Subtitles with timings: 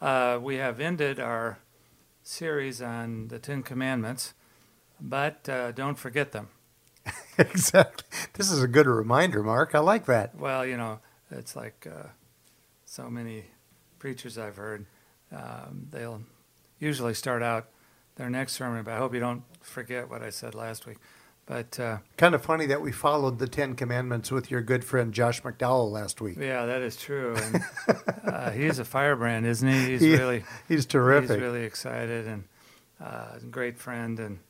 [0.00, 1.58] Uh, we have ended our
[2.22, 4.34] series on the Ten Commandments,
[5.00, 6.48] but uh, don't forget them.
[7.38, 8.04] exactly.
[8.34, 9.74] This is a good reminder, Mark.
[9.74, 10.34] I like that.
[10.36, 12.08] Well, you know, it's like uh,
[12.84, 13.44] so many
[13.98, 14.86] preachers I've heard.
[15.32, 16.22] Um, they'll
[16.78, 17.68] usually start out
[18.16, 20.98] their next sermon, but I hope you don't forget what I said last week.
[21.46, 25.14] But uh, kind of funny that we followed the Ten Commandments with your good friend
[25.14, 26.36] Josh McDowell last week.
[26.38, 27.36] Yeah, that is true.
[27.36, 27.64] And
[28.26, 29.86] uh, he's a firebrand, isn't he?
[29.92, 31.30] He's he, really he's terrific.
[31.30, 32.44] He's really excited and
[33.00, 34.40] uh, a great friend, and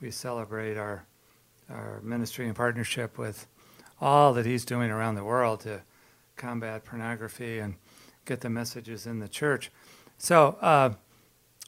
[0.00, 1.04] we celebrate our
[1.68, 3.48] our ministry and partnership with
[4.00, 5.82] all that he's doing around the world to
[6.36, 7.74] combat pornography and
[8.24, 9.72] get the messages in the church.
[10.18, 10.90] So, uh,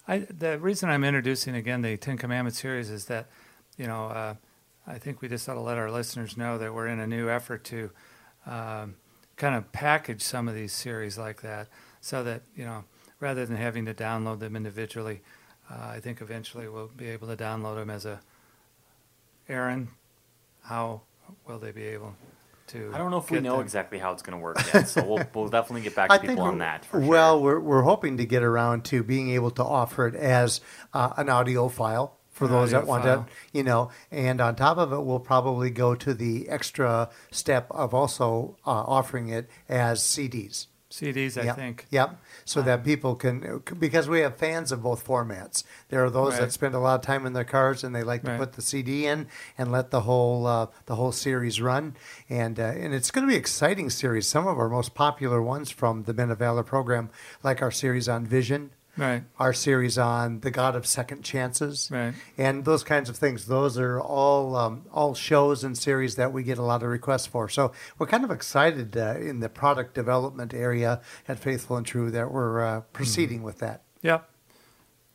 [0.06, 3.26] I, the reason I'm introducing again the Ten Commandments series is that,
[3.76, 4.34] you know, uh,
[4.89, 7.28] I think we just ought to let our listeners know that we're in a new
[7.28, 7.91] effort to
[8.47, 8.97] um,
[9.36, 11.69] kind of package some of these series like that,
[12.00, 12.84] so that you know,
[13.20, 15.20] rather than having to download them individually,
[15.70, 18.20] uh, I think eventually we'll be able to download them as a.
[19.48, 19.89] Aaron,
[20.62, 21.03] how
[21.47, 22.14] will they be able
[22.69, 22.91] to?
[22.94, 23.62] I don't know if we know them?
[23.62, 26.19] exactly how it's going to work yet, so we'll, we'll definitely get back to I
[26.19, 26.86] people on that.
[26.86, 27.11] For sure.
[27.11, 30.62] well, we're we're hoping to get around to being able to offer it as
[30.94, 33.25] uh, an audio file for those that want file.
[33.25, 33.91] to, you know.
[34.11, 38.70] And on top of it, we'll probably go to the extra step of also uh,
[38.70, 40.66] offering it as CDs.
[40.91, 41.86] CDs, I Yep, think.
[41.91, 42.19] Yep.
[42.47, 45.62] So that people can, because we have fans of both formats.
[45.91, 46.41] There are those Right.
[46.41, 48.39] that spend a lot of time in their cars and they like to Right.
[48.41, 49.27] put the CD in
[49.59, 51.94] and let the whole uh, the whole series run.
[52.31, 54.27] And uh, and it's going to be exciting series.
[54.27, 57.10] Some of our most popular ones from the Men of Valor program,
[57.43, 59.22] like our series on vision, Right.
[59.38, 62.14] our series on the God of Second Chances, Right.
[62.36, 63.47] and those kinds of things.
[63.47, 67.26] Those are all um, all shows and series that we get a lot of requests
[67.26, 67.48] for.
[67.48, 72.10] So we're kind of excited uh, in the product development area at Faithful and True
[72.10, 73.82] that we're uh, proceeding with that.
[74.03, 74.28] Yep.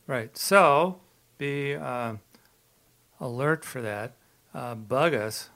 [0.07, 0.37] Right.
[0.37, 0.99] So
[1.37, 2.15] be uh,
[3.19, 4.13] alert for that.
[4.53, 5.49] Uh, bug us.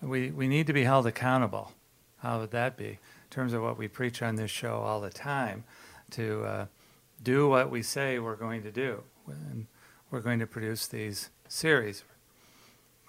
[0.00, 1.72] We we need to be held accountable.
[2.18, 2.98] How would that be in
[3.30, 5.64] terms of what we preach on this show all the time?
[6.12, 6.66] To uh,
[7.22, 9.66] do what we say we're going to do, and
[10.10, 12.04] we're going to produce these series.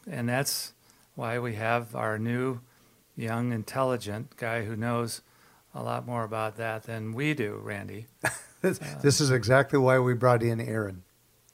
[0.09, 0.73] And that's
[1.15, 2.61] why we have our new,
[3.15, 5.21] young, intelligent guy who knows
[5.73, 8.07] a lot more about that than we do, Randy.
[8.61, 11.03] This, this is exactly why we brought in Aaron.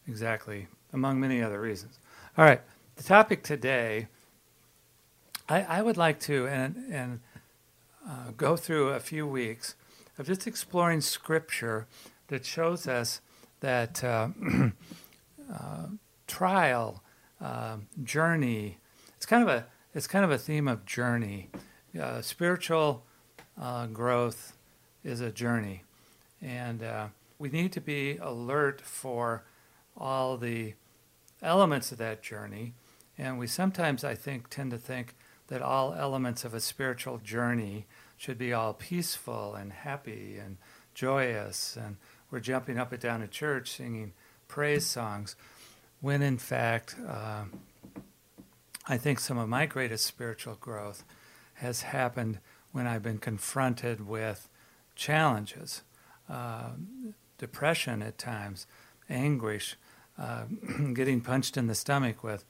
[0.07, 1.99] Exactly, among many other reasons.
[2.35, 2.61] All right,
[2.95, 4.07] the topic today,
[5.47, 7.19] I, I would like to and and
[8.07, 9.75] uh, go through a few weeks
[10.17, 11.85] of just exploring scripture
[12.27, 13.21] that shows us
[13.59, 14.29] that uh,
[15.53, 15.87] uh,
[16.27, 17.03] trial,
[17.41, 18.77] uh, journey.
[19.17, 21.49] It's kind of a it's kind of a theme of journey.
[21.99, 23.05] Uh, spiritual
[23.59, 24.57] uh, growth
[25.03, 25.83] is a journey,
[26.41, 27.07] and uh,
[27.39, 29.45] we need to be alert for
[29.95, 30.73] all the
[31.41, 32.73] elements of that journey.
[33.17, 35.15] And we sometimes, I think, tend to think
[35.47, 37.85] that all elements of a spiritual journey
[38.17, 40.57] should be all peaceful and happy and
[40.93, 41.77] joyous.
[41.77, 41.97] And
[42.35, 44.11] we're jumping up and down at church singing
[44.49, 45.37] praise songs,
[46.01, 47.45] when in fact, uh,
[48.89, 51.05] I think some of my greatest spiritual growth
[51.53, 52.39] has happened
[52.73, 54.49] when I've been confronted with
[54.97, 55.83] challenges,
[56.29, 56.71] uh,
[57.37, 58.67] depression at times,
[59.09, 59.77] anguish,
[60.19, 60.43] uh,
[60.93, 62.43] getting punched in the stomach with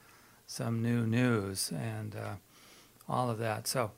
[0.48, 2.34] some new news, and uh,
[3.08, 3.68] all of that.
[3.68, 3.92] So,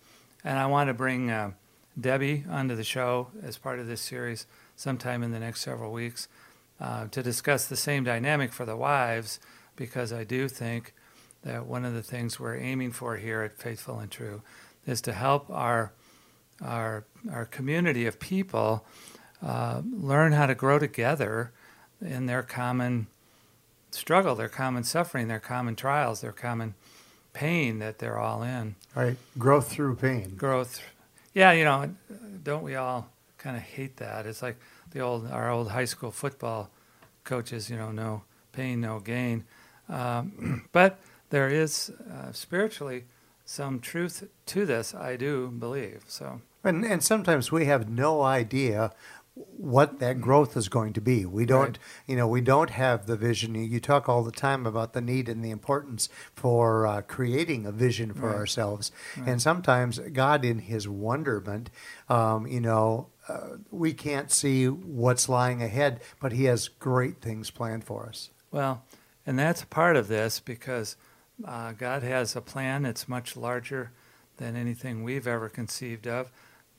[0.44, 1.52] and I want to bring uh,
[1.98, 4.46] Debbie onto the show as part of this series
[4.78, 6.28] sometime in the next several weeks
[6.80, 9.40] uh, to discuss the same dynamic for the wives,
[9.74, 10.94] because I do think
[11.42, 14.42] that one of the things we're aiming for here at Faithful and True
[14.86, 15.92] is to help our
[16.62, 18.84] our our community of people
[19.44, 21.52] uh, learn how to grow together
[22.00, 23.08] in their common
[23.90, 26.74] struggle, their common suffering, their common trials, their common
[27.32, 28.76] pain that they're all in.
[28.96, 30.34] All right, growth through pain.
[30.36, 30.80] Growth,
[31.34, 31.90] yeah, you know,
[32.44, 34.26] don't we all kind of hate that?
[34.26, 34.58] It's like
[34.90, 36.70] the old our old high school football
[37.24, 39.44] coaches, you know, no pain, no gain.
[39.88, 40.98] Um, but
[41.30, 43.04] there is uh, spiritually
[43.44, 46.04] some truth to this, I do believe.
[46.06, 48.92] So And, and sometimes we have no idea
[49.56, 51.24] what that growth is going to be.
[51.24, 51.78] We don't, Right.
[52.08, 53.54] you know, we don't have the vision.
[53.54, 57.70] You- talk all the time about the need and the importance for uh, creating a
[57.72, 58.34] vision for Right.
[58.36, 58.90] ourselves.
[59.24, 61.70] And sometimes God, in His wonderment,
[62.08, 67.50] um, you know, uh, we can't see what's lying ahead, but He has great things
[67.50, 68.30] planned for us.
[68.50, 68.82] Well,
[69.26, 70.96] and that's part of this because
[71.44, 73.92] uh, God has a plan that's much larger
[74.38, 76.30] than anything we've ever conceived of.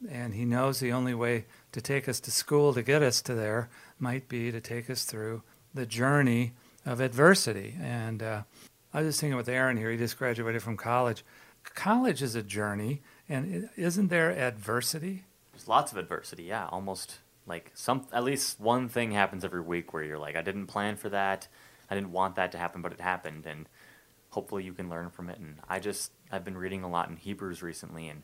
[0.09, 3.35] And He knows the only way to take us to school to get us to
[3.35, 3.69] there
[3.99, 5.43] might be to take us through
[5.73, 6.53] the journey
[6.85, 7.75] of adversity.
[7.79, 8.41] And uh,
[8.93, 11.23] I was just thinking with Aaron here, he just graduated from college.
[11.63, 15.25] College is a journey, and isn't there adversity?
[15.69, 16.43] Lots of adversity.
[16.43, 18.07] Yeah, almost like some.
[18.11, 21.47] At least one thing happens every week where you're like, I didn't plan for that.
[21.91, 23.69] I didn't want that to happen, but it happened, and
[24.31, 25.37] hopefully you can learn from it.
[25.37, 28.23] And I just I've been reading a lot in Hebrews recently, and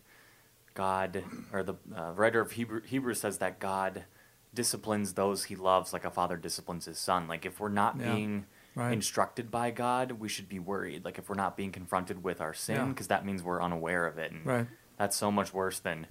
[0.74, 4.06] God or the uh, writer of Hebrew, Hebrews says that God
[4.52, 7.28] disciplines those He loves like a father disciplines his son.
[7.28, 8.92] Like if we're not Yeah, being right.
[8.92, 11.06] instructed by God, we should be worried.
[11.06, 12.86] Like if we're not being confronted with our sin, Yeah.
[12.86, 14.32] because that means we're unaware of it.
[14.32, 14.68] And Right.
[14.98, 16.08] that's so much worse than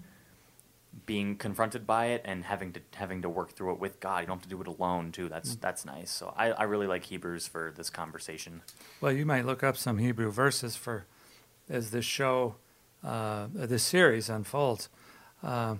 [1.06, 4.20] being confronted by it and having to having to work through it with God.
[4.20, 5.28] You don't have to do it alone too.
[5.28, 6.10] That's that's nice.
[6.10, 8.62] So I, I really like Hebrews for this conversation.
[9.00, 11.06] Well, you might look up some Hebrew verses for
[11.68, 12.56] as this show,
[13.02, 14.88] uh, this series unfolds.
[15.42, 15.76] Uh,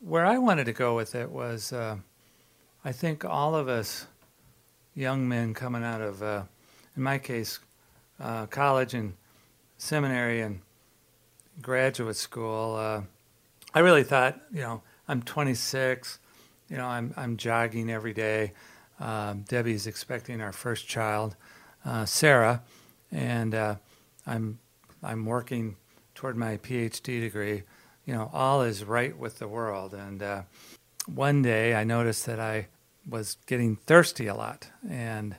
[0.00, 1.96] where I wanted to go with it was, uh,
[2.84, 4.06] I think all of us
[4.94, 6.42] young men coming out of, uh,
[6.96, 7.60] in my case,
[8.20, 9.14] uh, college and
[9.78, 10.60] seminary and
[11.60, 13.04] graduate school.
[13.74, 16.18] Uh, I really thought, you know, I'm 26.
[16.68, 18.52] You know, I'm I'm jogging every day.
[19.00, 21.36] Um, Debbie's expecting our first child,
[21.84, 22.62] uh, Sarah,
[23.10, 23.76] and uh,
[24.26, 24.58] I'm
[25.02, 25.76] I'm working
[26.14, 27.62] toward my PhD degree.
[28.06, 29.94] You know, all is right with the world.
[29.94, 30.42] And uh,
[31.06, 32.68] one day I noticed that I
[33.08, 35.36] was getting thirsty a lot, and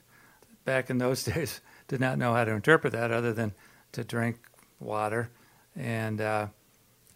[0.65, 3.53] back in those days, did not know how to interpret that other than
[3.93, 4.37] to drink
[4.79, 5.29] water,
[5.75, 6.21] and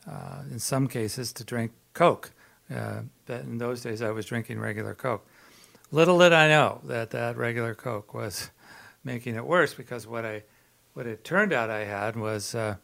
[0.10, 2.32] uh, in some cases to drink Coke.
[2.74, 5.26] Uh, in those days, I was drinking regular Coke.
[5.92, 8.50] Little did I know that that regular Coke was
[9.04, 10.44] making it worse because what I,
[10.94, 12.76] what it turned out I had was uh,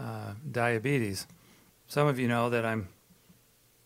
[0.00, 1.26] uh, diabetes.
[1.88, 2.88] Some of you know that I'm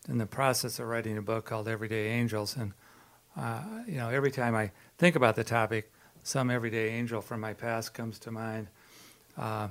[0.09, 2.73] in the process of writing a book called Everyday Angels, and
[3.37, 5.91] uh, you know every time I think about the topic,
[6.23, 8.67] some everyday angel from my past comes to mind.
[9.37, 9.69] Uh,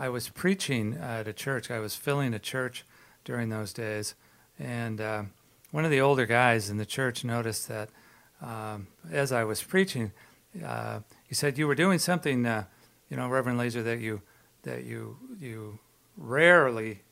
[0.00, 1.70] I was preaching at a church.
[1.70, 2.86] I was filling a church
[3.22, 4.14] during those days,
[4.58, 5.24] and uh,
[5.72, 7.90] one of the older guys in the church noticed that
[8.40, 10.12] um, as I was preaching,
[10.64, 12.64] uh, he said, "You were doing something, uh,
[13.10, 14.22] you know, Reverend Laaser, that you
[14.62, 15.78] that you you
[16.16, 17.02] rarely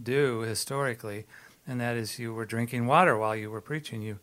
[0.00, 1.26] do historically,
[1.66, 4.02] and that is you were drinking water while you were preaching.
[4.02, 4.20] You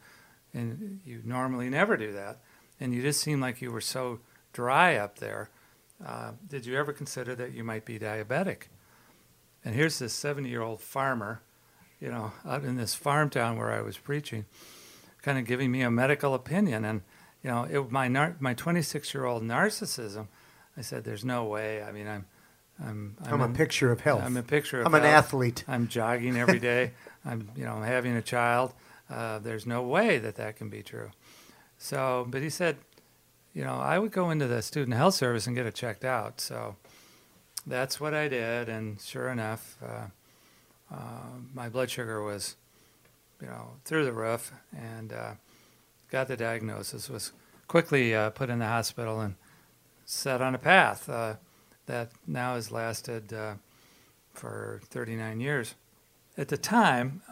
[0.54, 2.40] and you normally never do that,
[2.80, 4.22] and you just seemed like you were so
[4.54, 5.50] dry up there.
[6.06, 8.64] Uh, did you ever consider that you might be diabetic?"
[9.66, 11.42] And here's this 70-year-old farmer,
[12.00, 14.46] you know, out in this farm town where I was preaching,
[15.22, 17.02] kind of giving me a medical opinion, and
[17.44, 20.28] you know, it, my nar- my 26-year-old narcissism.
[20.76, 21.84] I said, "There's no way.
[21.84, 22.26] I mean, I'm."
[22.80, 24.22] I'm, I'm, a in- picture of health.
[24.24, 25.64] I'm a picture of I'm an athlete.
[25.68, 26.92] I'm jogging every day.
[27.26, 28.72] I'm, you know, having a child.
[29.10, 31.10] Uh, there's no way that that can be true.
[31.80, 32.78] So, but he said,
[33.58, 36.40] you know, I would go into the student health service and get it checked out.
[36.40, 36.76] So
[37.66, 41.24] that's what I did, and sure enough, uh, uh,
[41.56, 42.56] my blood sugar was,
[43.42, 45.32] you know, through the roof, and uh,
[46.12, 47.10] got the diagnosis.
[47.10, 47.32] Was
[47.68, 49.34] quickly uh, put in the hospital and
[50.06, 51.38] set on a path uh,
[51.88, 53.56] that now has lasted uh,
[54.36, 55.74] for 39 years.
[56.38, 57.24] At the time,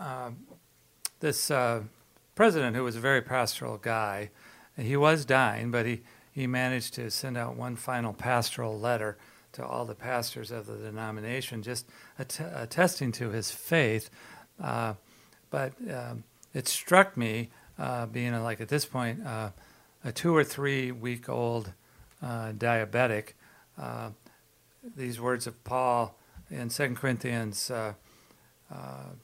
[1.20, 1.52] this
[2.34, 4.32] president, who was a very pastoral guy,
[4.78, 6.02] he was dying, but he,
[6.32, 9.18] he managed to send out one final pastoral letter
[9.54, 11.86] to all the pastors of the denomination, just
[12.20, 14.10] att- attesting to his faith.
[14.62, 14.96] Uh,
[15.50, 19.50] but um, it struck me, uh, being a, like at this point uh,
[20.04, 21.72] a two or three week old
[22.22, 23.34] uh, diabetic,
[23.82, 24.10] uh,
[24.96, 26.16] these words of Paul
[26.52, 27.94] in 2 Corinthians uh,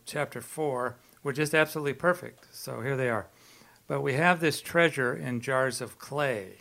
[0.06, 2.48] chapter 4 were just absolutely perfect.
[2.52, 3.28] So here they are.
[3.92, 6.60] But we have this treasure in jars of clay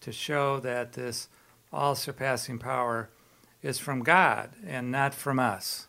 [0.00, 1.28] to show that this
[1.72, 3.10] all surpassing power
[3.62, 5.86] is from God and not from us.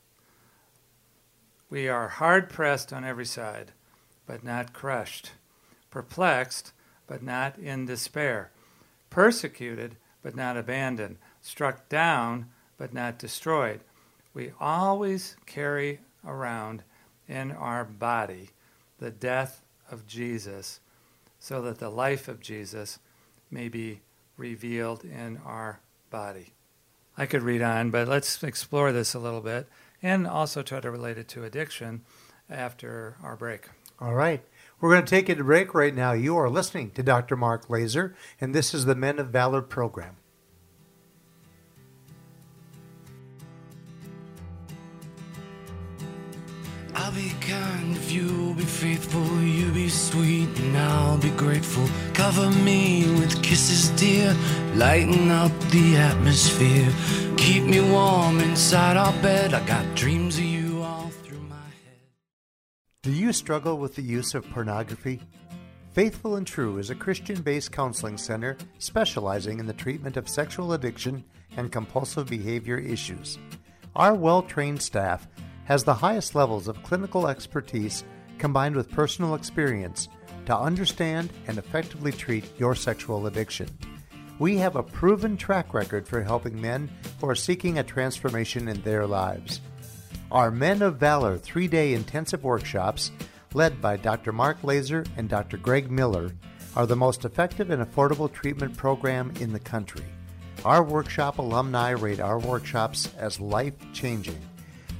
[1.72, 3.72] We are hard pressed on every side,
[4.27, 5.32] but not crushed,
[5.89, 6.72] perplexed,
[7.08, 8.51] but not in despair,
[9.10, 13.80] persecuted, but not abandoned, struck down, but not destroyed.
[14.36, 16.84] We always carry around
[17.27, 18.51] in our body
[19.00, 20.80] the death of Jesus
[21.39, 23.00] so that the life of Jesus
[23.51, 24.01] may be
[24.38, 26.54] revealed in our body.
[27.18, 29.68] I could read on, but let's explore this a little bit
[30.01, 32.01] and also try to relate it to addiction
[32.50, 33.70] after our break.
[34.00, 34.44] All right.
[34.82, 36.12] We're going to take a break right now.
[36.12, 37.38] You are listening to Dr.
[37.38, 40.18] Mark Laaser, and this is the Men of Valor program.
[47.56, 51.88] Kind if you be faithful, you be sweet, and I'll be grateful.
[52.14, 54.36] Cover me with kisses, dear,
[54.76, 56.92] lighten up the atmosphere.
[57.38, 59.54] Keep me warm inside our bed.
[59.54, 62.00] I got dreams of you all through my head.
[63.04, 65.22] Do you struggle with the use of pornography?
[65.94, 70.74] Faithful and True is a Christian based counseling center specializing in the treatment of sexual
[70.74, 71.24] addiction
[71.56, 73.38] and compulsive behavior issues.
[73.96, 75.26] Our well trained staff
[75.65, 78.03] has the highest levels of clinical expertise
[78.38, 80.07] combined with personal experience
[80.45, 83.67] to understand and effectively treat your sexual addiction.
[84.38, 88.81] We have a proven track record for helping men who are seeking a transformation in
[88.81, 89.62] their lives.
[90.31, 93.12] Our Men of Valor three day intensive workshops,
[93.53, 94.34] led by Dr.
[94.34, 95.57] Mark Laaser and Dr.
[95.57, 96.31] Greg Miller,
[96.75, 100.03] are the most effective and affordable treatment program in the country.
[100.65, 104.41] Our workshop alumni rate our workshops as life changing.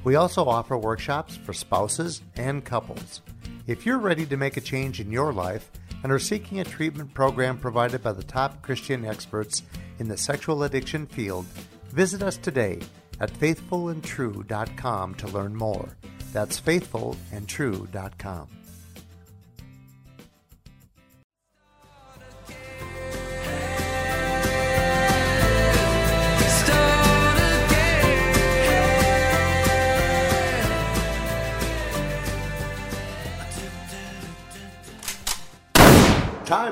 [0.06, 3.22] We also offer workshops for spouses and couples.
[3.66, 5.68] If you're ready to make a change in your life
[6.04, 9.64] and are seeking a treatment program provided by the top Christian experts
[9.98, 11.44] in the sexual addiction field,
[11.88, 12.78] visit us today
[13.18, 15.88] at faithfulandtrue.com to learn more.
[16.32, 18.48] That's faithfulandtrue.com.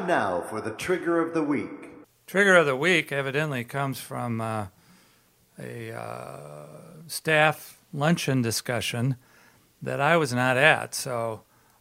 [0.05, 1.89] Time now for the trigger of the week.
[2.27, 4.67] Trigger of the week evidently comes from uh,
[5.59, 6.67] a uh,
[7.07, 9.17] staff luncheon discussion
[9.81, 10.95] that I was not at.
[10.95, 11.41] So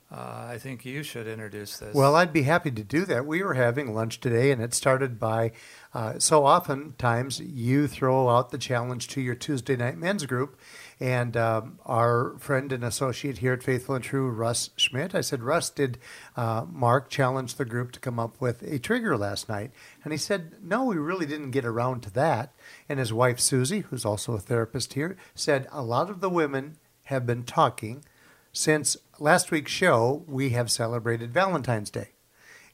[0.10, 1.94] uh, I think you should introduce this.
[1.94, 3.26] Well, I'd be happy to do that.
[3.26, 5.52] We were having lunch today, and it started by
[5.94, 10.58] uh, so oftentimes you throw out the challenge to your Tuesday night men's group.
[11.00, 15.44] And um, our friend and associate here at Faithful and True, Russ Schmidt, I said,
[15.44, 15.98] Russ, did
[16.38, 19.72] uh, Mark challenge the group to come up with a trigger last night?
[20.04, 22.54] And he said, No, we really didn't get around to that.
[22.88, 26.78] And his wife, Susie, who's also a therapist here, said, A lot of the women
[27.06, 28.04] have been talking
[28.54, 32.10] since last week's show, we have celebrated Valentine's Day.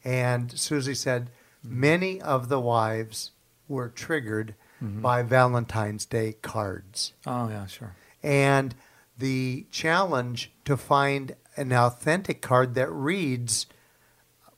[0.04, 1.30] And Susie said
[1.64, 3.32] many of the wives
[3.68, 7.12] were triggered by Valentine's Day cards.
[7.26, 7.96] oh, yeah, sure.
[8.24, 8.76] And
[9.18, 13.68] the challenge to find an authentic card that reads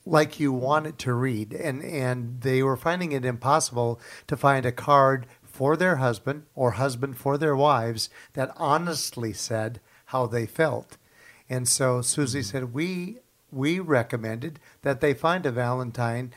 [0.04, 1.52] like you want it to read.
[1.52, 6.72] And, and they were finding it impossible to find a card for their husband or
[6.72, 10.96] husband for their wives that honestly said how they felt.
[11.48, 12.50] And so Susie mm-hmm.
[12.50, 13.18] said, we,
[13.50, 16.32] we recommended that they find a Valentine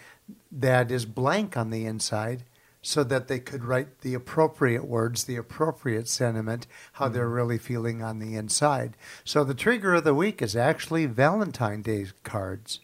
[0.51, 2.43] that is blank on the inside
[2.85, 8.03] so that they could write the appropriate words, the appropriate sentiment, how they're really feeling
[8.03, 8.95] on the inside.
[9.23, 12.81] So the trigger of the week is actually Valentine Day cards.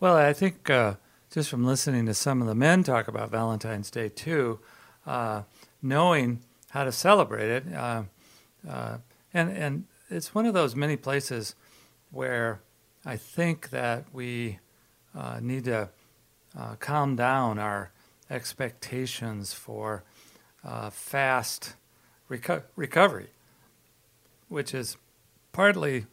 [0.00, 0.94] Well, I think uh,
[1.30, 4.60] just from listening to some of the men talk about Valentine's Day too,
[5.06, 5.42] uh,
[5.82, 8.04] knowing how to celebrate it, uh,
[8.66, 8.96] uh,
[9.34, 11.54] and and it's one of those many places
[12.10, 12.62] where
[13.04, 14.60] I think that we
[15.14, 15.90] uh, need to
[16.58, 17.90] uh, calm down our
[18.30, 20.04] expectations for
[20.64, 21.74] uh, fast
[22.30, 23.28] reco- recovery,
[24.48, 24.96] which is
[25.52, 26.06] partly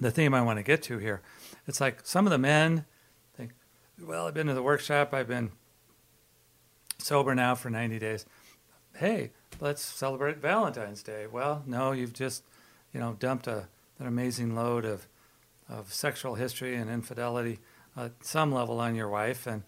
[0.00, 1.22] the theme I want to get to here.
[1.66, 2.84] It's like some of the men
[3.36, 3.52] think,
[4.02, 5.52] well, I've been to the workshop, I've been
[6.98, 8.26] sober now for 90 days.
[8.96, 9.30] Hey,
[9.60, 11.26] let's celebrate Valentine's Day.
[11.26, 12.44] Well, no, you've just,
[12.92, 13.68] you know, dumped a,
[13.98, 15.06] an amazing load of,
[15.68, 17.58] of sexual history and infidelity
[17.96, 19.62] at some level on your wife, and,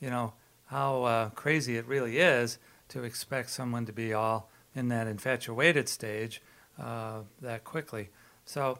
[0.00, 0.34] you know,
[0.70, 2.58] how uh, crazy it really is
[2.88, 6.40] to expect someone to be all in that infatuated stage
[6.80, 8.08] uh, that quickly.
[8.44, 8.78] So,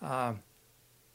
[0.00, 0.40] um,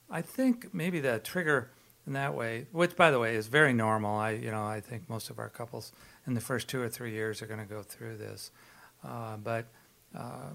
[0.10, 1.72] I think maybe the trigger
[2.06, 4.18] in that way, which by the way is very normal.
[4.18, 5.92] I, you know, I think most of our couples
[6.26, 8.52] in the first two or three years are going to go through this,
[9.06, 9.66] uh, but
[10.18, 10.52] uh,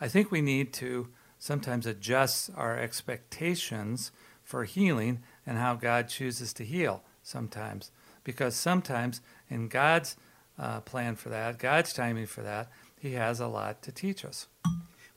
[0.00, 4.10] I think we need to sometimes adjust our expectations
[4.42, 7.02] for healing and how God chooses to heal.
[7.22, 7.90] Sometimes,
[8.24, 10.16] because sometimes in God's
[10.58, 14.46] uh, plan for that, God's timing for that, He has a lot to teach us.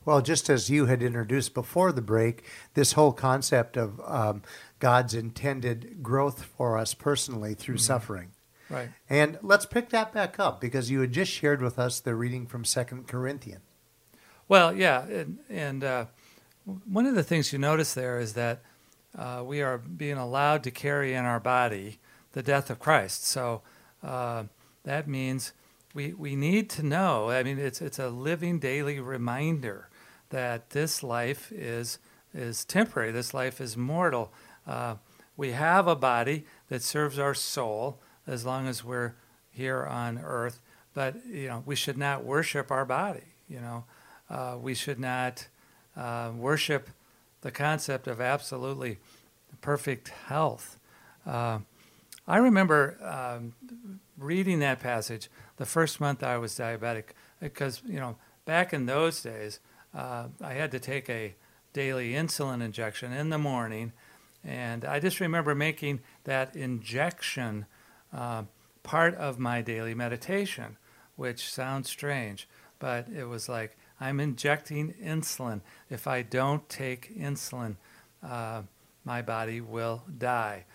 [0.04, 4.42] Well, just as you had introduced before the break, this whole concept of um,
[4.78, 7.80] God's intended growth for us personally through Mm-hmm.
[7.82, 8.28] suffering.
[8.70, 8.88] Right.
[9.08, 12.46] And let's pick that back up because you had just shared with us the reading
[12.46, 13.62] from Second Corinthians.
[14.46, 16.04] Well, yeah, and, and uh,
[16.86, 18.60] one of the things you notice there is that
[19.16, 21.98] uh, we are being allowed to carry in our body
[22.38, 23.26] the death of Christ.
[23.26, 23.62] So
[24.00, 24.44] uh,
[24.84, 25.52] that means
[25.92, 27.30] we we need to know.
[27.30, 29.88] I mean, it's it's a living daily reminder
[30.30, 31.98] that this life is
[32.32, 33.10] is temporary.
[33.10, 34.32] This life is mortal.
[34.68, 34.94] Uh,
[35.36, 39.14] we have a body that serves our soul as long as we're
[39.50, 40.60] here on earth.
[40.94, 43.26] But you know, we should not worship our body.
[43.48, 43.84] You know,
[44.30, 45.48] uh, we should not
[45.96, 46.88] uh, worship
[47.40, 48.98] the concept of absolutely
[49.60, 50.78] perfect health.
[51.26, 51.58] Uh,
[52.28, 53.54] I remember um,
[54.18, 57.04] reading that passage the first month I was diabetic
[57.40, 59.60] because you know back in those days
[59.94, 61.34] uh, I had to take a
[61.72, 63.94] daily insulin injection in the morning,
[64.44, 67.64] and I just remember making that injection
[68.12, 68.42] uh,
[68.82, 70.76] part of my daily meditation,
[71.16, 72.46] which sounds strange,
[72.78, 75.62] but it was like I'm injecting insulin.
[75.88, 77.76] If I don't take insulin,
[78.22, 78.62] uh,
[79.02, 80.66] my body will die.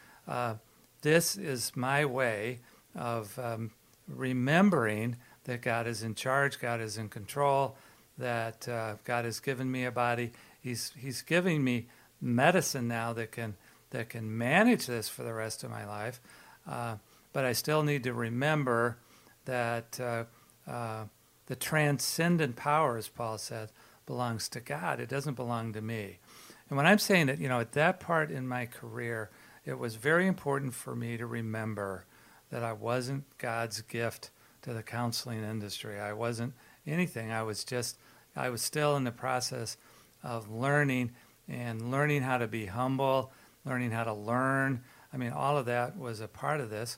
[1.04, 2.60] This is my way
[2.96, 3.72] of um,
[4.08, 7.76] remembering that God is in charge, God is in control,
[8.18, 10.32] that uh, God has given me a body.
[10.62, 11.88] He's He's giving me
[12.22, 13.56] medicine now that can
[13.90, 16.22] that can manage this for the rest of my life.
[16.66, 16.96] Uh,
[17.34, 18.98] but I still need to remember
[19.44, 20.24] that uh,
[20.72, 21.04] uh,
[21.48, 23.72] the transcendent power, as Paul said,
[24.06, 25.02] belongs to God.
[25.02, 26.20] It doesn't belong to me.
[26.70, 29.30] And when I'm saying that, you know, at that part in my career,
[29.66, 32.06] it was very important for me to remember
[32.52, 36.00] that I wasn't God's gift to the counseling industry.
[36.00, 36.54] I wasn't
[36.86, 37.32] anything.
[37.32, 37.98] I was just,
[38.36, 39.78] I was still in the process
[40.24, 41.12] of learning
[41.48, 43.32] and learning how to be humble,
[43.66, 44.84] learning how to learn.
[45.14, 46.98] I mean, all of that was a part of this.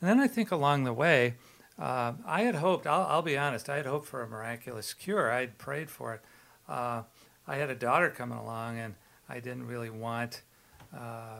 [0.00, 1.34] And then I think along the way,
[1.78, 5.30] uh, I had hoped, I'll, I'll, be honest, I had hoped for a miraculous cure.
[5.30, 6.20] I had prayed for it.
[6.68, 7.02] Uh,
[7.46, 8.94] I had a daughter coming along, and
[9.28, 10.42] I didn't really want,
[10.94, 11.38] uh,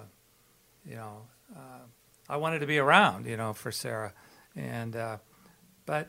[0.88, 1.22] you know,
[1.54, 1.80] uh,
[2.28, 4.12] I wanted to be around, you know, for Sarah.
[4.56, 5.18] And, uh,
[5.86, 6.08] but,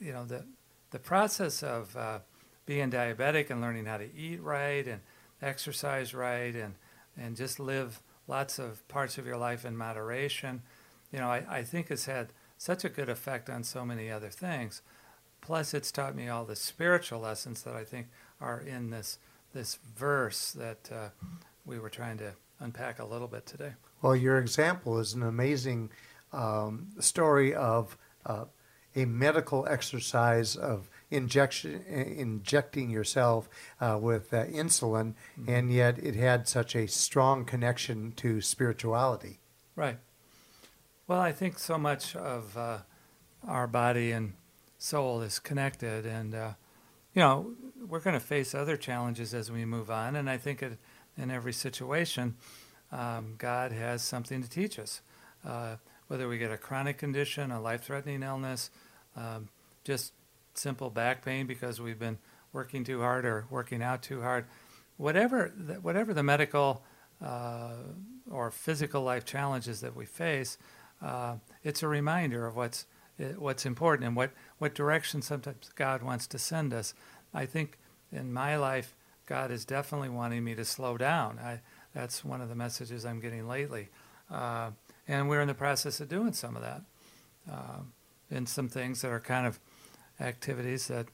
[0.00, 0.44] you know, the,
[0.90, 2.18] the process of uh,
[2.66, 5.00] being diabetic and learning how to eat right and
[5.42, 6.74] exercise right and,
[7.16, 10.62] and just live lots of parts of your life in moderation,
[11.12, 14.28] you know, I, I think has had such a good effect on so many other
[14.28, 14.82] things.
[15.40, 18.08] Plus, it's taught me all the spiritual lessons that I think
[18.40, 19.18] are in this
[19.52, 21.08] this verse that uh,
[21.64, 23.72] we were trying to unpack a little bit today.
[24.02, 25.90] Well, your example is an amazing
[26.32, 28.44] um, story of uh,
[28.96, 33.48] a medical exercise of injection, injecting yourself
[33.80, 35.50] uh, with uh, insulin, mm-hmm.
[35.50, 39.38] and yet it had such a strong connection to spirituality.
[39.76, 39.98] Right.
[41.06, 42.78] Well, I think so much of uh,
[43.46, 44.34] our body and
[44.78, 46.52] soul is connected, and uh,
[47.14, 47.52] you know
[47.88, 50.16] we're going to face other challenges as we move on.
[50.16, 50.78] And I think it,
[51.16, 52.36] in every situation,
[52.92, 55.02] um, God has something to teach us.
[55.46, 55.76] Uh,
[56.08, 58.70] whether we get a chronic condition, a life-threatening illness,
[59.16, 59.48] um,
[59.84, 60.12] just
[60.54, 62.18] simple back pain because we've been
[62.52, 64.44] working too hard or working out too hard,
[64.96, 66.82] whatever the, whatever the medical
[67.24, 67.74] uh,
[68.30, 70.58] or physical life challenges that we face,
[71.00, 72.86] uh, it's a reminder of what's
[73.38, 76.94] what's important and what, what direction sometimes God wants to send us.
[77.34, 77.78] I think
[78.10, 81.38] in my life, God is definitely wanting me to slow down.
[81.38, 81.60] I,
[81.94, 83.88] that's one of the messages I'm getting lately.
[84.30, 84.70] Uh,
[85.08, 86.82] and we're in the process of doing some of that.
[87.50, 87.80] Uh,
[88.30, 89.58] in some things that are kind of
[90.20, 91.06] activities that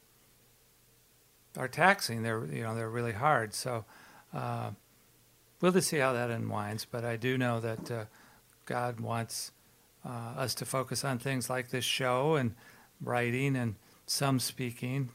[1.57, 2.23] are taxing.
[2.23, 3.55] They're you know they're really hard.
[3.55, 3.85] So
[4.35, 4.71] uh,
[5.61, 6.85] we'll just see how that unwinds.
[6.85, 8.05] But I do know that uh,
[8.67, 9.53] God wants
[10.05, 12.55] uh, us to focus on things like this show and
[13.01, 15.11] writing and some speaking.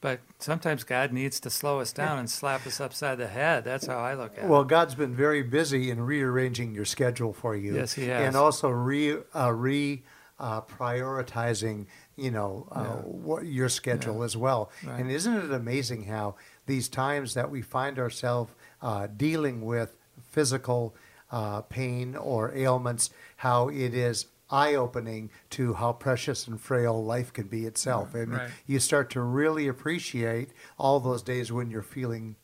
[0.00, 3.64] But sometimes God needs to slow us down and slap us upside the head.
[3.64, 4.48] That's how I look at it.
[4.48, 7.74] Well, God's been very busy in rearranging your schedule for you.
[7.74, 8.26] Yes, He has.
[8.26, 10.02] And also re uh, re
[10.38, 12.94] uh, prioritizing, you know, uh, Yeah.
[13.02, 14.24] what your schedule Yeah.
[14.24, 14.70] as well.
[14.86, 15.00] Right.
[15.00, 19.96] And isn't it amazing how these times that we find ourselves uh, dealing with
[20.30, 20.94] physical
[21.32, 27.46] uh, pain or ailments, how it is eye-opening to how precious and frail life can
[27.48, 28.50] be itself, and Right.
[28.66, 32.36] you start to really appreciate all those days when you're feeling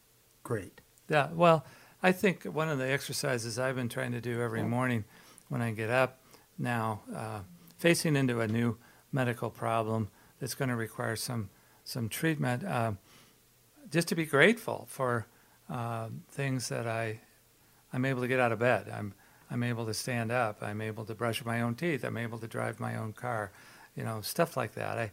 [0.42, 0.80] great.
[1.08, 1.64] Yeah, well,
[2.02, 5.04] I think one of the exercises I've been trying to do every morning
[5.48, 6.18] when I get up
[6.58, 7.40] now, uh,
[7.78, 8.76] facing into a new
[9.12, 11.50] medical problem that's going to require some
[11.86, 12.64] some treatment.
[12.64, 12.92] Uh,
[13.90, 15.26] just to be grateful for
[15.70, 17.20] uh, things that I
[17.92, 18.88] I'm able to get out of bed.
[18.88, 19.14] I'm
[19.50, 20.62] I'm able to stand up.
[20.62, 22.04] I'm able to brush my own teeth.
[22.04, 23.52] I'm able to drive my own car.
[23.94, 24.98] You know, stuff like that.
[24.98, 25.10] I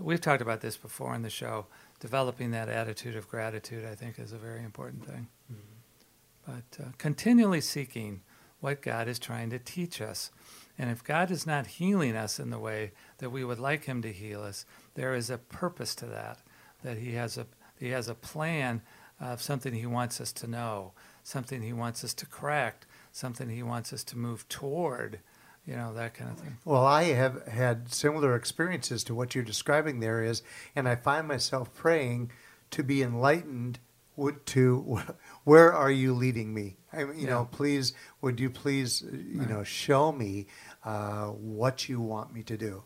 [0.00, 1.66] we've talked about this before in the show.
[2.00, 5.28] Developing that attitude of gratitude, I think, is a very important thing.
[5.50, 6.52] Mm-hmm.
[6.52, 8.22] But uh, continually seeking
[8.60, 10.30] what God is trying to teach us.
[10.78, 14.02] And if God is not healing us in the way that we would like Him
[14.02, 16.40] to heal us, there is a purpose to that.
[16.82, 17.46] That He has a
[17.78, 18.82] He has a plan
[19.18, 22.86] of something He wants us to know, something He wants us to correct,
[23.16, 25.20] something He wants us to move toward
[25.66, 29.44] you know that kind of thing well i have had similar experiences to what you're
[29.44, 30.42] describing there is
[30.76, 32.30] and i find myself praying
[32.70, 33.78] to be enlightened
[34.16, 35.00] would to
[35.44, 37.34] where are you leading me I mean, you yeah.
[37.34, 39.50] know please would you please you right.
[39.50, 40.46] know show me
[40.84, 42.84] uh, what you want me to do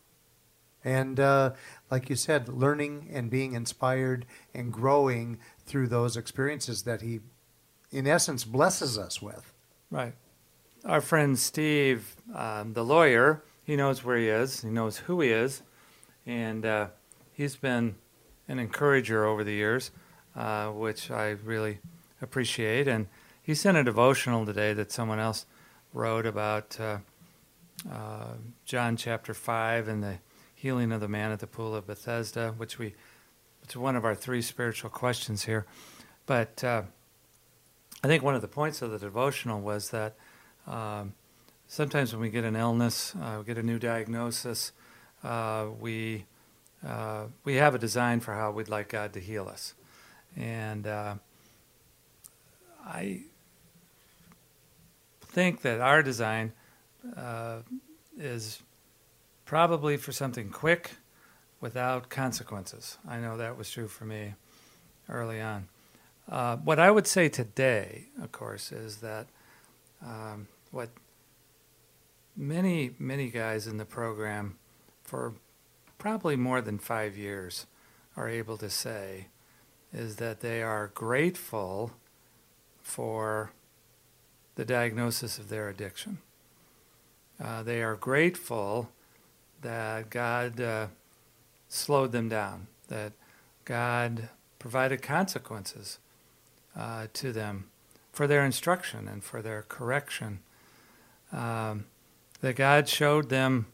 [0.82, 1.52] and uh,
[1.90, 7.20] like you said learning and being inspired and growing through those experiences that he
[7.90, 9.52] in essence blesses us with
[9.90, 10.14] right
[10.84, 15.30] our friend Steve, um, the lawyer, he knows where he is, he knows who he
[15.30, 15.62] is,
[16.26, 16.86] and uh,
[17.32, 17.96] he's been
[18.48, 19.90] an encourager over the years,
[20.34, 21.78] uh, which I really
[22.22, 22.88] appreciate.
[22.88, 23.08] And
[23.42, 25.46] he sent a devotional today that someone else
[25.92, 26.98] wrote about uh,
[27.90, 30.18] uh John chapter 5 and the
[30.54, 32.94] healing of the man at the pool of Bethesda, which we,
[33.62, 35.66] it's one of our three spiritual questions here.
[36.26, 36.82] But uh,
[38.02, 40.14] I think one of the points of the devotional was that
[40.66, 41.14] um,
[41.68, 44.72] sometimes when we get an illness, uh, we get a new diagnosis,
[45.22, 46.24] uh, we
[46.86, 49.74] uh, we have a design for how we'd like God to heal us,
[50.34, 51.14] and uh,
[52.86, 53.20] I
[55.20, 56.52] think that our design
[57.16, 57.58] uh,
[58.18, 58.62] is
[59.44, 60.92] probably for something quick,
[61.60, 62.98] without consequences.
[63.06, 64.34] I know that was true for me
[65.08, 65.68] early on.
[66.30, 69.26] Uh, what I would say today, of course, is that
[70.00, 70.90] um, what
[72.36, 74.56] many, many guys in the program
[75.02, 75.34] for
[75.98, 77.66] probably more than five years
[78.16, 79.26] are able to say
[79.92, 81.90] is that they are grateful
[82.80, 83.50] for
[84.54, 86.18] the diagnosis of their addiction.
[87.42, 88.88] Uh, they are grateful
[89.62, 90.86] that God uh,
[91.68, 93.12] slowed them down, that
[93.64, 94.28] God
[94.60, 95.98] provided consequences
[96.76, 97.68] uh, to them
[98.12, 100.40] for their instruction and for their correction.
[101.32, 101.86] Um,
[102.40, 103.66] that God showed them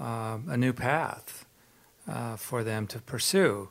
[0.00, 1.44] uh, a new path
[2.08, 3.70] uh, for them to pursue.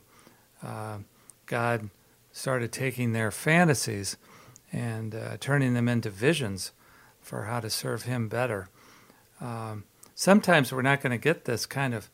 [0.62, 0.98] Uh,
[1.46, 1.90] God
[2.32, 4.16] started taking their fantasies
[4.72, 6.72] and uh, turning them into visions
[7.20, 8.68] for how to serve Him better.
[9.40, 12.10] Um, sometimes we're not going to get this kind of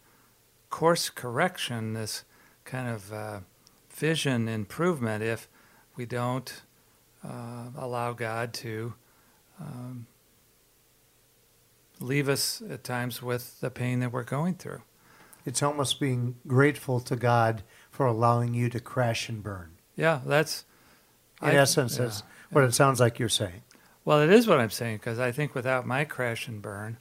[0.70, 2.24] course correction, this
[2.64, 3.40] kind of uh,
[3.90, 5.48] vision improvement, if
[5.96, 6.62] we don't
[7.24, 8.94] uh, allow God to
[9.60, 10.06] um,
[12.00, 14.82] leave us at times with the pain that we're going through.
[15.44, 19.72] It's almost being grateful to God for allowing you to crash and burn.
[19.96, 20.64] Yeah, that's.
[21.40, 22.68] In I, essence, yeah, that's what yeah.
[22.68, 23.62] it sounds like you're saying.
[24.04, 26.98] Well, it is what I'm saying because I think without my crash and burn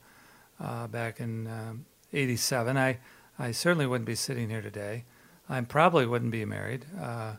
[0.60, 2.98] uh, back in um, 87, I,
[3.40, 5.06] I certainly wouldn't be sitting here today.
[5.50, 6.86] I probably wouldn't be married.
[7.00, 7.34] Uh,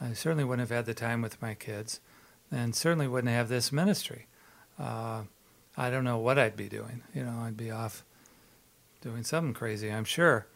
[0.00, 2.00] I certainly wouldn't have had the time with my kids
[2.50, 4.26] and certainly wouldn't have this ministry.
[4.78, 5.22] Uh,
[5.76, 7.02] I don't know what I'd be doing.
[7.14, 8.04] You know, I'd be off
[9.00, 10.46] doing something crazy, I'm sure.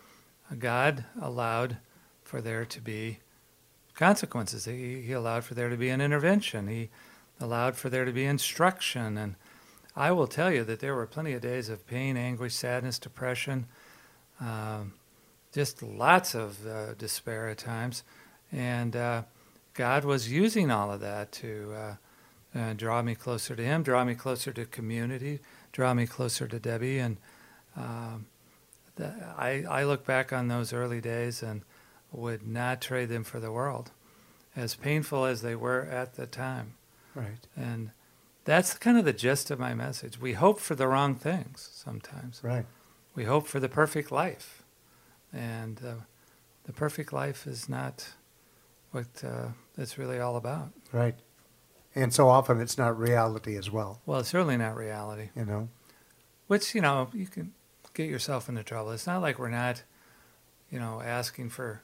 [0.58, 1.78] God allowed
[2.24, 3.18] for there to be
[3.94, 4.64] consequences.
[4.64, 6.68] He, he allowed for there to be an intervention.
[6.68, 6.90] He
[7.40, 9.16] allowed for there to be instruction.
[9.16, 9.36] And
[9.96, 13.66] I will tell you that there were plenty of days of pain, anguish, sadness, depression,
[14.40, 14.94] um,
[15.52, 18.02] just lots of uh, despair at times.
[18.50, 19.22] And uh,
[19.74, 24.04] God was using all of that to uh, uh, draw me closer to Him, draw
[24.04, 25.40] me closer to community,
[25.72, 26.98] draw me closer to Debbie.
[26.98, 27.16] And
[27.76, 28.26] um,
[28.96, 31.62] the, I, I look back on those early days and
[32.12, 33.90] would not trade them for the world,
[34.54, 36.74] as painful as they were at the time.
[37.14, 37.46] Right.
[37.56, 37.90] And
[38.44, 40.20] that's kind of the gist of my message.
[40.20, 42.40] We hope for the wrong things sometimes.
[42.42, 42.66] Right.
[43.14, 44.62] We hope for the perfect life.
[45.32, 45.94] And uh,
[46.64, 48.10] the perfect life is not
[48.90, 50.70] what uh, it's really all about.
[50.92, 51.14] Right.
[51.94, 54.00] And so often it's not reality as well.
[54.06, 55.30] Well, it's certainly not reality.
[55.36, 55.68] You know?
[56.46, 57.52] Which, you know, you can
[57.94, 58.92] get yourself into trouble.
[58.92, 59.82] It's not like we're not,
[60.70, 61.82] you know, asking for,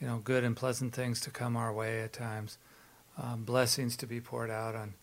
[0.00, 2.58] you know, good and pleasant things to come our way at times,
[3.16, 4.94] um, blessings to be poured out on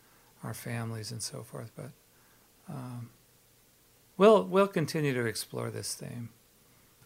[0.43, 1.71] our families and so forth.
[1.75, 1.91] But
[2.69, 3.09] um,
[4.17, 6.29] we'll we'll continue to explore this theme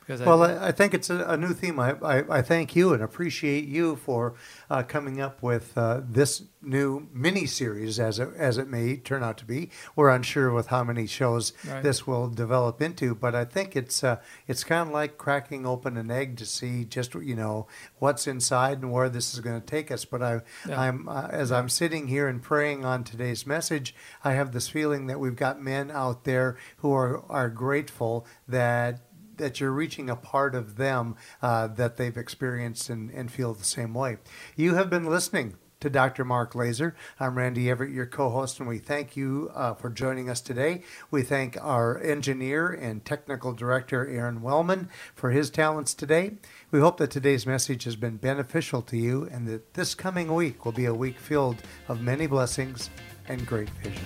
[0.10, 1.80] because Well, I, I, think it's a, a new theme.
[1.80, 4.34] I, I, I thank you and appreciate you for
[4.68, 9.24] uh, coming up with uh, this new mini series, as it, as it may turn
[9.24, 9.70] out to be.
[9.96, 11.84] We're unsure with how many shows Right.
[11.84, 14.18] this will develop into, but I think it's uh,
[14.48, 17.68] it's kind of like cracking open an egg to see just you know
[18.00, 20.06] what's inside and where this is going to take us.
[20.06, 20.82] But I, Yeah.
[20.82, 23.94] I'm uh, as I'm sitting here and praying on today's message,
[24.24, 29.02] I have this feeling that we've got men out there who are are grateful that
[29.40, 33.64] that you're reaching a part of them uh, that they've experienced and, and feel the
[33.64, 34.18] same way.
[34.56, 36.26] You have been listening to Dr.
[36.26, 36.96] Mark Laaser.
[37.20, 40.84] I'm Randy Evert, your co host, and we thank you uh, for joining us today.
[41.10, 46.34] We thank our engineer and technical director, Aaron Wellman, for his talents today.
[46.72, 50.66] We hope that today's message has been beneficial to you and that this coming week
[50.66, 52.90] will be a week filled of many blessings
[53.28, 54.06] and great vision.